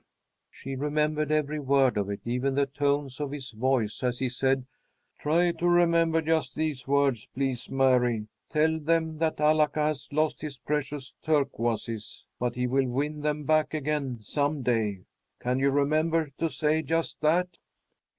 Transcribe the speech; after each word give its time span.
She 0.49 0.75
remembered 0.75 1.31
every 1.31 1.59
word 1.59 1.95
of 1.95 2.09
it, 2.09 2.21
even 2.25 2.55
the 2.55 2.65
tones 2.65 3.19
of 3.19 3.29
his 3.29 3.51
voice 3.51 4.01
as 4.01 4.17
he 4.17 4.29
said: 4.29 4.65
"Try 5.19 5.51
to 5.51 5.67
remember 5.69 6.23
just 6.23 6.55
these 6.55 6.87
words, 6.87 7.27
please, 7.35 7.69
Mary. 7.69 8.27
Tell 8.49 8.79
them 8.79 9.19
that 9.19 9.39
'Alaka 9.39 9.85
has 9.85 10.09
lost 10.11 10.41
his 10.41 10.57
precious 10.57 11.13
turquoises, 11.21 12.25
but 12.39 12.55
he 12.55 12.65
will 12.65 12.87
win 12.87 13.21
them 13.21 13.43
back 13.43 13.75
again 13.75 14.17
some 14.23 14.63
day.' 14.63 15.01
Can 15.39 15.59
you 15.59 15.69
remember 15.69 16.31
to 16.39 16.49
say 16.49 16.81
just 16.81 17.21
that?" 17.21 17.59